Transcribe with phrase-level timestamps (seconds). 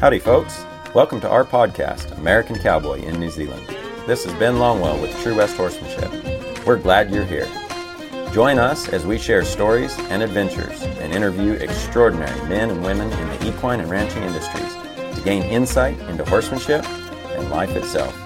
[0.00, 0.64] Howdy, folks.
[0.94, 3.66] Welcome to our podcast, American Cowboy in New Zealand.
[4.06, 6.64] This is Ben Longwell with True West Horsemanship.
[6.64, 7.48] We're glad you're here.
[8.32, 13.28] Join us as we share stories and adventures and interview extraordinary men and women in
[13.28, 14.72] the equine and ranching industries
[15.16, 16.88] to gain insight into horsemanship
[17.30, 18.16] and life itself.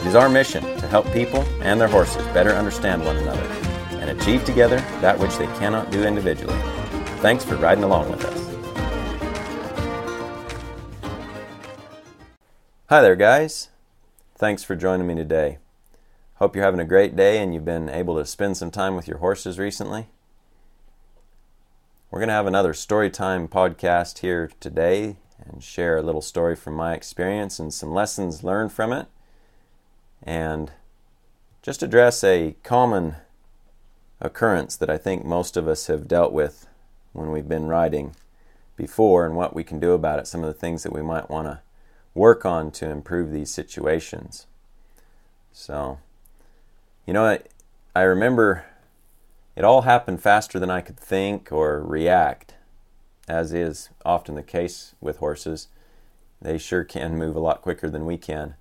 [0.00, 3.46] It is our mission to help people and their horses better understand one another
[4.00, 6.58] and achieve together that which they cannot do individually.
[7.20, 8.45] Thanks for riding along with us.
[12.88, 13.70] Hi there, guys.
[14.36, 15.58] Thanks for joining me today.
[16.34, 19.08] Hope you're having a great day and you've been able to spend some time with
[19.08, 20.06] your horses recently.
[22.12, 26.54] We're going to have another story time podcast here today and share a little story
[26.54, 29.08] from my experience and some lessons learned from it.
[30.22, 30.70] And
[31.62, 33.16] just address a common
[34.20, 36.68] occurrence that I think most of us have dealt with
[37.12, 38.14] when we've been riding
[38.76, 41.28] before and what we can do about it, some of the things that we might
[41.28, 41.65] want to
[42.16, 44.46] work on to improve these situations.
[45.52, 45.98] So,
[47.06, 47.40] you know, I,
[47.94, 48.64] I remember
[49.54, 52.54] it all happened faster than I could think or react,
[53.28, 55.68] as is often the case with horses.
[56.40, 58.54] They sure can move a lot quicker than we can.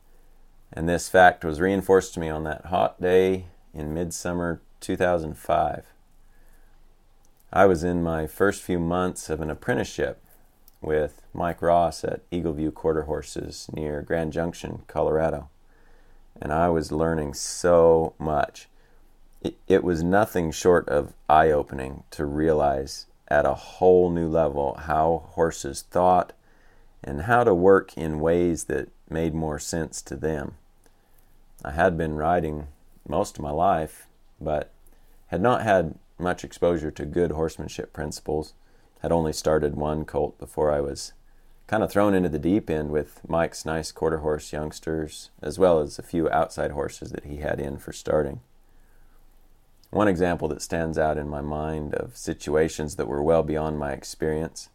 [0.72, 5.86] And this fact was reinforced to me on that hot day in midsummer 2005.
[7.54, 10.22] I was in my first few months of an apprenticeship
[10.86, 15.50] with Mike Ross at Eagle View Quarter Horses near Grand Junction, Colorado.
[16.40, 18.70] And I was learning so much.
[19.42, 24.76] It, it was nothing short of eye opening to realize at a whole new level
[24.82, 26.34] how horses thought
[27.04, 30.56] and how to work in ways that made more sense to them.
[31.64, 32.68] I had been riding
[33.08, 34.08] most of my life,
[34.40, 34.72] but
[35.28, 38.54] had not had much exposure to good horsemanship principles
[39.02, 41.14] had only started one colt before I was
[41.68, 45.80] kind of thrown into the deep end with Mike's nice quarter horse youngsters, as well
[45.80, 48.42] as a few outside horses that he had in for starting.
[49.90, 53.92] One example that stands out in my mind of situations that were well beyond my
[53.92, 54.70] experience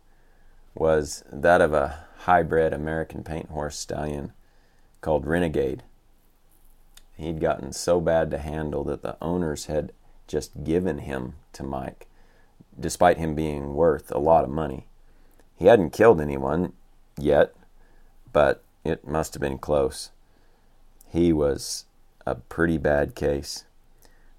[0.75, 4.33] was that of a hybrid American paint horse stallion
[5.01, 5.83] called Renegade.
[7.17, 9.93] He'd gotten so bad to handle that the owners had
[10.27, 12.07] just given him to Mike
[12.81, 14.87] despite him being worth a lot of money.
[15.57, 16.73] He hadn't killed anyone
[17.19, 17.55] yet,
[18.33, 20.11] but it must have been close.
[21.09, 21.85] He was
[22.27, 23.65] a pretty bad case.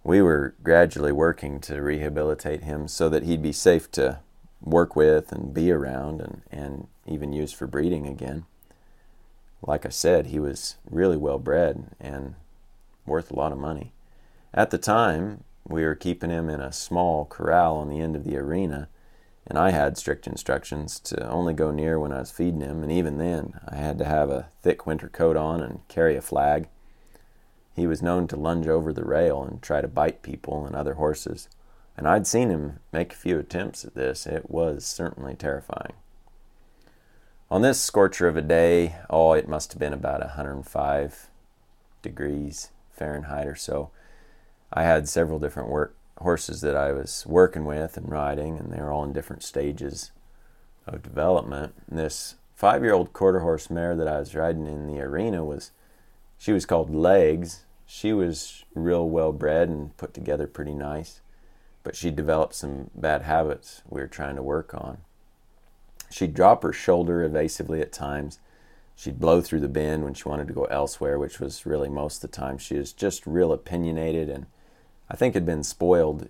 [0.03, 4.19] We were gradually working to rehabilitate him so that he'd be safe to
[4.61, 8.45] work with and be around and, and even use for breeding again.
[9.61, 12.35] Like I said, he was really well bred and
[13.05, 13.91] worth a lot of money.
[14.53, 18.23] At the time, we were keeping him in a small corral on the end of
[18.23, 18.89] the arena,
[19.47, 22.91] and I had strict instructions to only go near when I was feeding him, and
[22.91, 26.67] even then I had to have a thick winter coat on and carry a flag.
[27.75, 30.95] He was known to lunge over the rail and try to bite people and other
[30.95, 31.47] horses,
[31.97, 34.25] and I'd seen him make a few attempts at this.
[34.25, 35.93] It was certainly terrifying.
[37.49, 41.29] On this scorcher of a day, oh, it must have been about 105
[42.01, 43.91] degrees Fahrenheit or so
[44.73, 48.79] I had several different work horses that I was working with and riding, and they
[48.79, 50.11] were all in different stages
[50.87, 51.73] of development.
[51.89, 55.71] And this five-year-old quarter horse mare that I was riding in the arena was,
[56.37, 57.65] she was called Legs.
[57.85, 61.21] She was real well bred and put together pretty nice,
[61.83, 64.99] but she developed some bad habits we were trying to work on.
[66.09, 68.39] She'd drop her shoulder evasively at times.
[68.95, 72.23] She'd blow through the bend when she wanted to go elsewhere, which was really most
[72.23, 72.57] of the time.
[72.57, 74.45] She was just real opinionated and
[75.11, 76.29] I think had been spoiled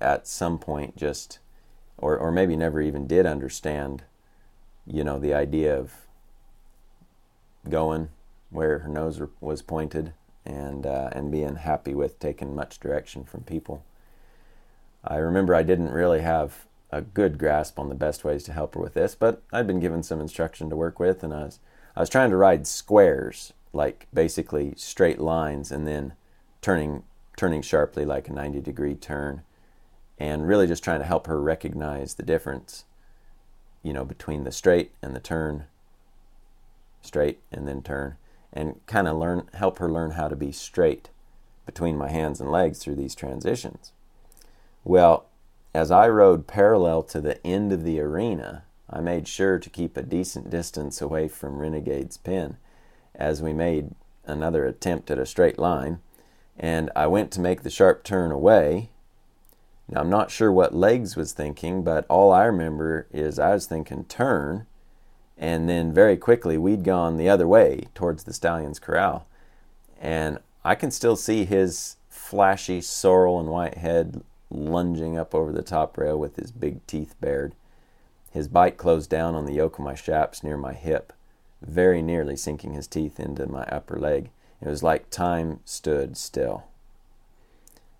[0.00, 1.38] at some point just
[1.98, 4.04] or or maybe never even did understand
[4.86, 5.92] you know the idea of
[7.68, 8.08] going
[8.48, 10.14] where her nose was pointed
[10.46, 13.84] and uh, and being happy with taking much direction from people.
[15.04, 18.74] I remember I didn't really have a good grasp on the best ways to help
[18.74, 21.60] her with this, but I'd been given some instruction to work with, and I was
[21.94, 26.14] I was trying to ride squares, like basically straight lines, and then
[26.62, 27.04] turning
[27.36, 29.42] turning sharply like a 90 degree turn
[30.18, 32.84] and really just trying to help her recognize the difference
[33.82, 35.64] you know between the straight and the turn
[37.00, 38.16] straight and then turn
[38.52, 41.08] and kind of learn help her learn how to be straight
[41.66, 43.92] between my hands and legs through these transitions.
[44.84, 45.26] Well
[45.74, 49.96] as i rode parallel to the end of the arena i made sure to keep
[49.96, 52.56] a decent distance away from renegade's pen
[53.14, 53.90] as we made
[54.24, 56.00] another attempt at a straight line
[56.58, 58.90] and I went to make the sharp turn away.
[59.88, 63.66] Now, I'm not sure what Legs was thinking, but all I remember is I was
[63.66, 64.66] thinking turn,
[65.36, 69.26] And then very quickly, we'd gone the other way towards the stallion's corral.
[70.00, 75.62] And I can still see his flashy sorrel and white head lunging up over the
[75.62, 77.54] top rail with his big teeth bared.
[78.30, 81.12] His bite closed down on the yoke of my chaps near my hip,
[81.60, 84.30] very nearly sinking his teeth into my upper leg.
[84.62, 86.64] It was like time stood still.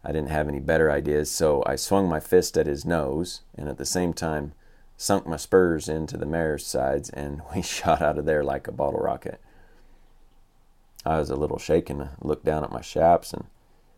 [0.04, 3.68] I didn't have any better ideas, so I swung my fist at his nose and
[3.68, 4.52] at the same time
[4.96, 8.72] sunk my spurs into the mare's sides, and we shot out of there like a
[8.72, 9.40] bottle rocket.
[11.04, 12.00] I was a little shaken.
[12.00, 13.46] I looked down at my chaps and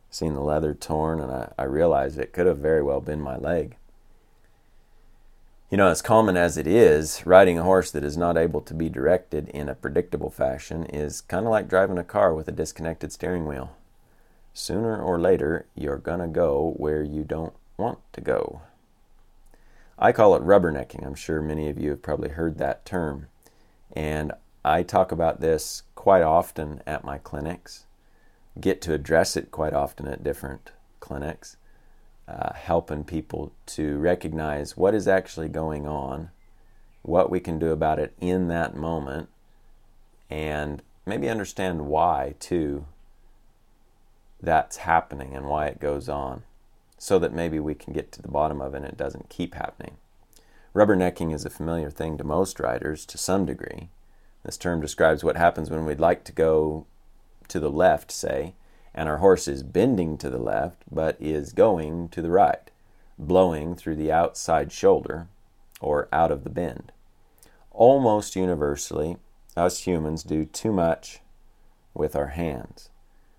[0.09, 3.37] seen the leather torn, and I, I realized it could have very well been my
[3.37, 3.77] leg.
[5.71, 8.75] You know, as common as it is, riding a horse that is not able to
[8.75, 12.53] be directed in a predictable fashion is kind of like driving a car with a
[12.53, 13.75] disconnected steering wheel.
[14.53, 18.61] Sooner or later, you're going to go where you don't want to go.
[19.99, 21.05] I call it rubbernecking.
[21.05, 23.29] I'm sure many of you have probably heard that term.
[23.97, 24.33] And
[24.65, 27.87] I talk about this quite often at my clinics,
[28.61, 31.57] get to address it quite often at different clinics
[32.27, 36.31] uh, helping people to recognize what is actually going on,
[37.03, 39.29] what we can do about it in that moment,
[40.31, 42.87] and maybe understand why, too,
[44.41, 46.43] that's happening and why it goes on,
[46.99, 49.55] so that maybe we can get to the bottom of it and it doesn't keep
[49.55, 49.97] happening.
[50.75, 53.91] Rubbernecking is a familiar thing to most riders to some degree.
[54.45, 56.87] This term describes what happens when we'd like to go
[57.49, 58.55] to the left, say,
[58.95, 62.71] and our horse is bending to the left but is going to the right,
[63.19, 65.29] blowing through the outside shoulder
[65.81, 66.93] or out of the bend.
[67.71, 69.17] Almost universally,
[69.57, 71.21] us humans do too much
[71.93, 72.91] with our hands,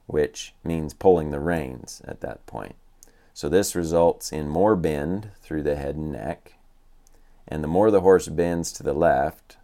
[0.08, 2.76] which means pulling the reins at that point.
[3.34, 6.54] So this results in more bend through the head and neck,
[7.48, 9.58] and the more the horse bends to the left,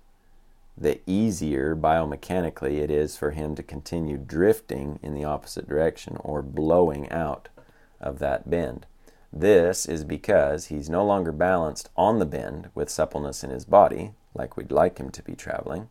[0.82, 6.42] the easier biomechanically it is for him to continue drifting in the opposite direction or
[6.42, 7.50] blowing out
[8.00, 8.88] of that bend.
[9.32, 14.14] This is because he's no longer balanced on the bend with suppleness in his body,
[14.34, 15.88] like we'd like him to be traveling,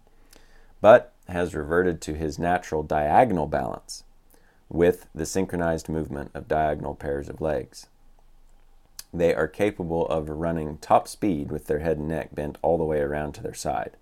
[0.81, 4.03] but has reverted to his natural diagonal balance
[4.69, 7.87] with the synchronized movement of diagonal pairs of legs.
[9.15, 12.85] They are capable of running top speed with their head and neck bent all the
[12.85, 13.97] way around to their side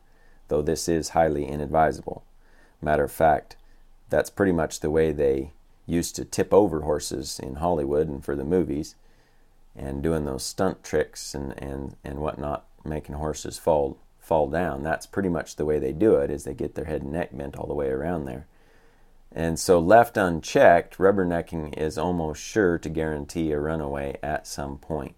[0.49, 2.25] though this is highly inadvisable.
[2.83, 3.57] Matter of fact,
[4.11, 5.53] that's pretty much the way they
[5.87, 8.95] used to tip over horses in Hollywood and for the movies,
[9.77, 14.83] and doing those stunt tricks and, and, and whatnot, making horses fall fall down.
[14.83, 17.31] That's pretty much the way they do it, is they get their head and neck
[17.33, 18.47] bent all the way around there.
[19.33, 25.15] And so left unchecked, rubbernecking is almost sure to guarantee a runaway at some point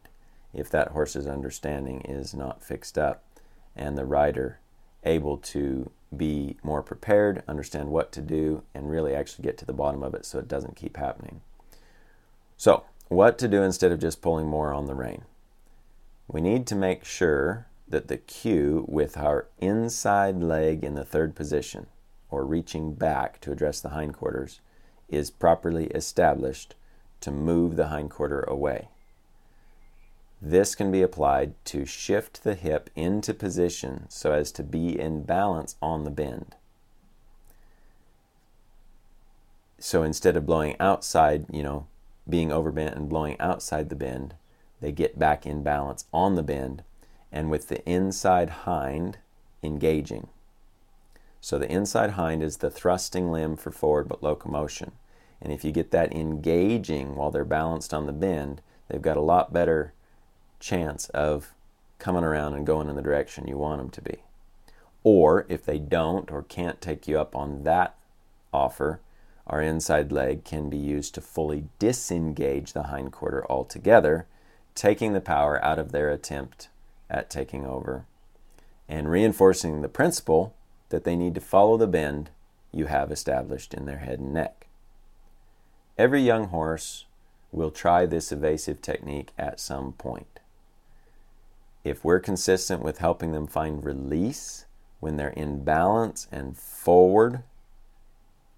[0.53, 3.23] if that horse's understanding is not fixed up
[3.76, 4.59] and the rider
[5.05, 9.73] able to be more prepared, understand what to do, and really actually get to the
[9.73, 11.41] bottom of it so it doesn't keep happening.
[12.56, 15.23] So, what to do instead of just pulling more on the rein?
[16.29, 21.35] We need to make sure that the cue with our inside leg in the third
[21.35, 21.87] position,
[22.31, 24.61] or reaching back to address the hindquarters,
[25.08, 26.76] is properly established
[27.20, 28.88] to move the hindquarter away.
[30.43, 35.23] This can be applied to shift the hip into position so as to be in
[35.25, 36.57] balance on the bend.
[39.79, 41.87] So instead of blowing outside, you know,
[42.29, 44.35] being overbent and blowing outside the bend,
[44.81, 46.85] they get back in balance on the bend
[47.31, 49.19] and with the inside hind
[49.62, 50.29] engaging.
[51.41, 54.93] So the inside hind is the thrusting limb for forward but locomotion.
[55.41, 59.23] And if you get that engaging while they're balanced on the bend, they've got a
[59.23, 59.93] lot better
[60.61, 61.55] chance of
[61.99, 64.23] coming around and going in the direction you want them to be.
[65.02, 67.95] Or if they don't or can't take you up on that
[68.52, 69.00] offer,
[69.47, 74.26] our inside leg can be used to fully disengage the hindquarter altogether,
[74.75, 76.69] taking the power out of their attempt
[77.09, 78.05] at taking over
[78.88, 80.55] and reinforcing the principle
[80.90, 82.31] that they need to follow the bend
[82.73, 84.67] you have established in their head and neck.
[85.97, 87.07] Every young horse
[87.52, 90.39] will try this evasive technique at some point
[91.85, 94.67] if we're consistent with helping them find release
[95.01, 97.43] when they're in balance and forward,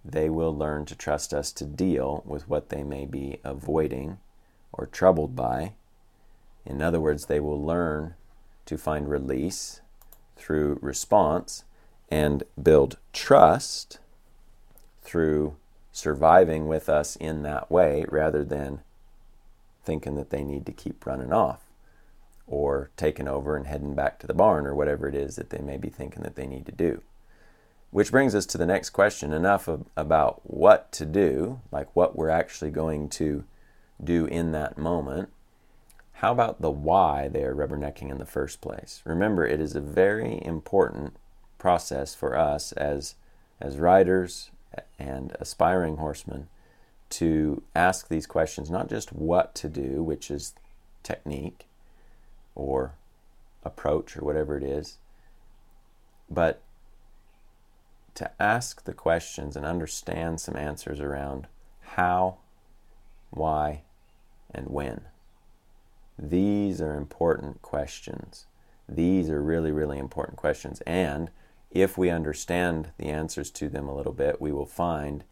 [0.05, 4.19] they will learn to trust us to deal with what they may be avoiding
[4.73, 5.75] or troubled by.
[6.67, 8.14] In other words, they will learn
[8.67, 9.81] to find release
[10.37, 11.64] through response
[12.11, 13.99] and build trust
[15.02, 15.57] through
[15.93, 18.81] surviving with us in that way rather than
[19.85, 21.62] thinking that they need to keep running off
[22.52, 25.61] or taking over and heading back to the barn or whatever it is that they
[25.61, 27.00] may be thinking that they need to do.
[27.90, 32.14] Which brings us to the next question enough of, about what to do, like what
[32.14, 33.44] we're actually going to
[34.04, 35.30] do in that moment.
[36.12, 39.00] How about the why they are rubbernecking in the first place?
[39.06, 41.16] Remember, it is a very important
[41.59, 43.14] process for us as,
[43.62, 44.50] as riders
[44.99, 46.49] and aspiring horsemen
[47.11, 50.52] to ask these questions, not just what to do, which is
[51.02, 51.66] technique
[52.54, 52.94] or
[53.64, 54.99] approach or whatever it is,
[56.30, 56.62] but
[58.14, 61.47] to ask the questions and understand some answers around
[61.80, 62.38] how,
[63.30, 63.82] why,
[64.50, 65.02] and when.
[66.18, 68.47] These are important questions.
[68.88, 70.82] These are really, really important questions.
[70.87, 71.30] And
[71.71, 75.25] if we understand the answers to them a little bit, we will find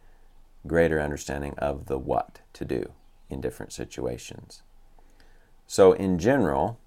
[0.66, 2.92] greater understanding of the what to do
[3.28, 4.62] in different situations.
[5.66, 6.80] So, in general,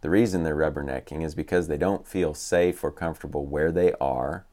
[0.00, 4.46] the reason they're rubbernecking is because they don't feel safe or comfortable where they are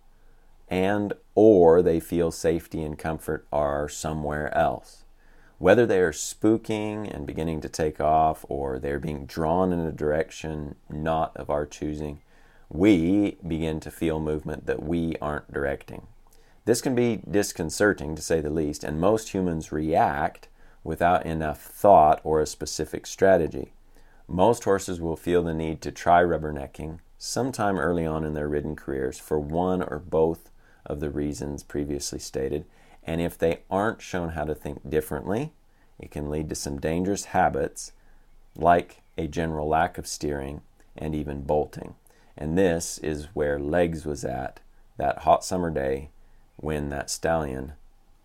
[0.67, 5.03] and or they feel safety and comfort are somewhere else.
[5.57, 9.91] Whether they are spooking and beginning to take off or they're being drawn in a
[9.91, 12.21] direction not of our choosing,
[12.67, 16.07] we begin to feel movement that we aren't directing.
[16.65, 20.49] This can be disconcerting to say the least, and most humans react
[20.83, 23.74] without enough thought or a specific strategy.
[24.27, 28.75] Most horses will feel the need to try rubbernecking sometime early on in their ridden
[28.75, 30.49] careers for one or both
[30.85, 32.65] of the reasons previously stated.
[33.03, 35.53] And if they aren't shown how to think differently,
[35.99, 37.91] it can lead to some dangerous habits
[38.55, 40.61] like a general lack of steering
[40.97, 41.95] and even bolting.
[42.37, 44.59] And this is where Legs was at
[44.97, 46.09] that hot summer day
[46.57, 47.73] when that stallion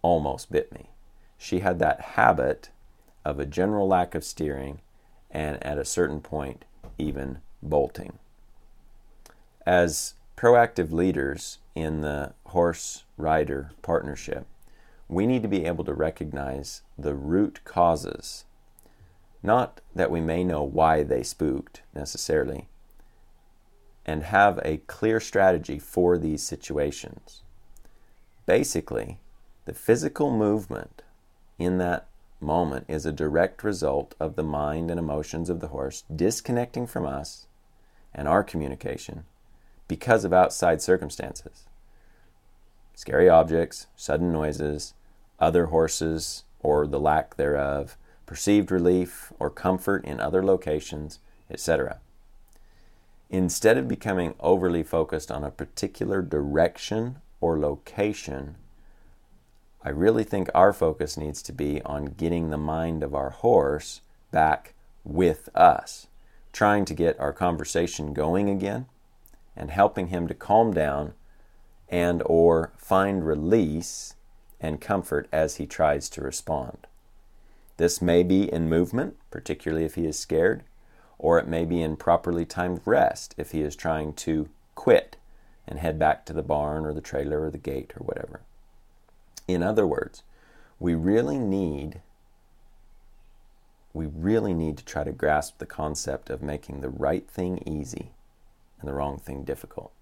[0.02, 0.90] almost bit me.
[1.36, 2.70] She had that habit
[3.24, 4.80] of a general lack of steering
[5.30, 6.64] and at a certain point,
[6.98, 8.18] even bolting.
[9.66, 14.46] As proactive leaders in the horse rider partnership,
[15.08, 18.44] we need to be able to recognize the root causes.
[19.42, 22.68] Not that we may know why they spooked necessarily,
[24.06, 27.42] and have a clear strategy for these situations.
[28.46, 29.18] Basically,
[29.66, 31.02] the physical movement
[31.58, 32.08] in that
[32.40, 37.06] moment is a direct result of the mind and emotions of the horse disconnecting from
[37.06, 37.46] us
[38.14, 39.24] and our communication
[39.88, 41.66] because of outside circumstances.
[42.94, 44.94] Scary objects, sudden noises,
[45.38, 51.18] other horses or the lack thereof, perceived relief or comfort in other locations,
[51.50, 51.98] etc.
[53.30, 58.56] Instead of becoming overly focused on a particular direction or location,
[59.82, 64.02] I really think our focus needs to be on getting the mind of our horse
[64.30, 66.06] back with us,
[66.52, 68.86] trying to get our conversation going again
[69.56, 71.14] and helping him to calm down
[71.88, 74.14] and or find release
[74.60, 76.86] and comfort as he tries to respond.
[77.78, 80.62] This may be in movement, particularly if he is scared,
[81.18, 85.16] or it may be in properly timed rest if he is trying to quit
[85.66, 88.42] and head back to the barn or the trailer or the gate or whatever.
[89.54, 90.22] In other words,
[90.78, 92.00] we really need
[93.92, 98.12] we really need to try to grasp the concept of making the right thing easy
[98.78, 99.92] and the wrong thing difficult.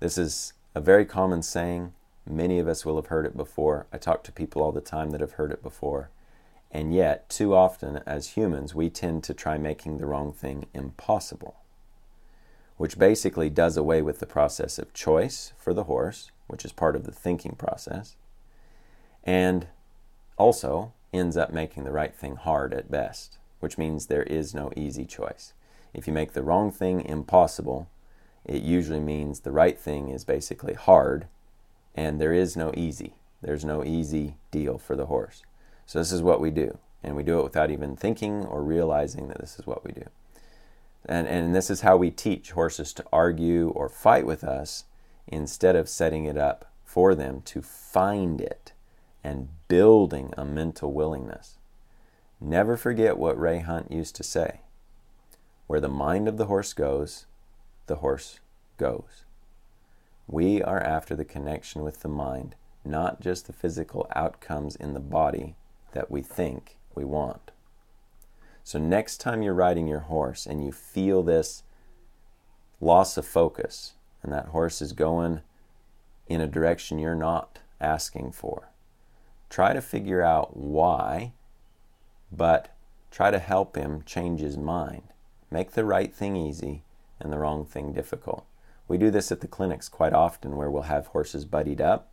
[0.00, 1.94] This is a very common saying.
[2.28, 3.86] Many of us will have heard it before.
[3.90, 6.10] I talk to people all the time that have heard it before.
[6.70, 11.56] And yet, too often as humans, we tend to try making the wrong thing impossible,
[12.76, 16.96] which basically does away with the process of choice for the horse, which is part
[16.96, 18.16] of the thinking process,
[19.22, 19.68] and
[20.36, 24.72] also ends up making the right thing hard at best, which means there is no
[24.76, 25.52] easy choice.
[25.94, 27.88] If you make the wrong thing impossible,
[28.44, 31.26] it usually means the right thing is basically hard,
[31.94, 33.14] and there is no easy.
[33.42, 35.42] There's no easy deal for the horse.
[35.86, 39.28] So, this is what we do, and we do it without even thinking or realizing
[39.28, 40.04] that this is what we do.
[41.04, 44.84] And, and this is how we teach horses to argue or fight with us
[45.28, 48.72] instead of setting it up for them to find it
[49.22, 51.58] and building a mental willingness.
[52.40, 54.60] Never forget what Ray Hunt used to say
[55.68, 57.26] where the mind of the horse goes,
[57.86, 58.40] the horse
[58.78, 59.24] goes.
[60.26, 62.54] We are after the connection with the mind,
[62.84, 65.56] not just the physical outcomes in the body
[65.92, 67.50] that we think we want.
[68.64, 71.62] So, next time you're riding your horse and you feel this
[72.80, 75.40] loss of focus, and that horse is going
[76.26, 78.68] in a direction you're not asking for,
[79.48, 81.32] try to figure out why,
[82.30, 82.74] but
[83.10, 85.02] try to help him change his mind
[85.50, 86.82] Make the right thing easy
[87.20, 88.44] and the wrong thing difficult.
[88.86, 92.10] We do this at the clinics quite often where we'll have horses buddied up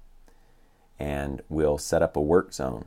[0.97, 2.85] and we'll set up a work zone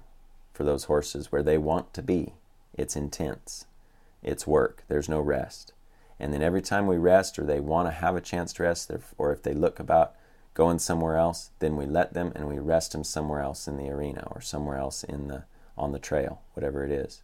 [0.52, 2.34] for those horses where they want to be.
[2.74, 3.66] It's intense,
[4.22, 5.72] it's work, there's no rest.
[6.20, 8.90] And then every time we rest or they want to have a chance to rest,
[9.16, 10.14] or if they look about
[10.54, 13.90] going somewhere else, then we let them and we rest them somewhere else in the
[13.90, 15.44] arena or somewhere else in the
[15.76, 17.22] on the trail, whatever it is.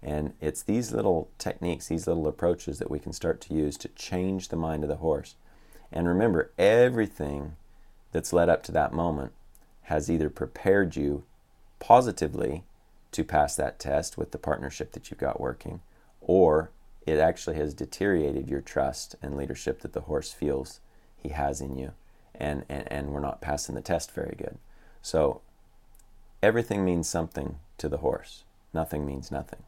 [0.00, 3.88] And it's these little techniques, these little approaches that we can start to use to
[3.88, 5.34] change the mind of the horse.
[5.90, 7.56] And remember, everything
[8.12, 9.32] that's led up to that moment
[9.82, 11.24] has either prepared you
[11.80, 12.62] positively
[13.10, 15.80] to pass that test with the partnership that you've got working,
[16.20, 16.70] or
[17.10, 20.80] it actually has deteriorated your trust and leadership that the horse feels
[21.16, 21.92] he has in you,
[22.34, 24.58] and, and, and we're not passing the test very good.
[25.02, 25.40] So
[26.42, 29.62] everything means something to the horse, nothing means nothing.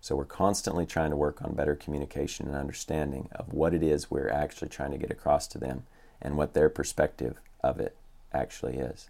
[0.00, 4.10] So we're constantly trying to work on better communication and understanding of what it is
[4.10, 5.84] we're actually trying to get across to them
[6.20, 7.96] and what their perspective of it
[8.32, 9.08] actually is.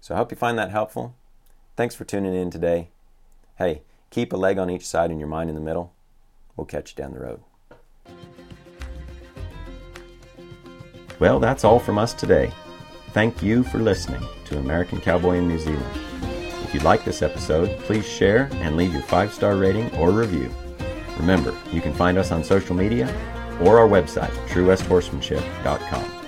[0.00, 1.14] So I hope you find that helpful.
[1.74, 2.88] Thanks for tuning in today.
[3.56, 3.80] Hey,
[4.10, 5.94] keep a leg on each side and your mind in the middle.
[6.60, 7.40] We'll catch you down the road.
[11.18, 12.52] Well, that's all from us today.
[13.12, 15.98] Thank you for listening to American Cowboy in New Zealand.
[16.62, 20.50] If you like this episode, please share and leave your five star rating or review.
[21.18, 23.08] Remember, you can find us on social media
[23.62, 26.19] or our website, truewesthorsemanship.com.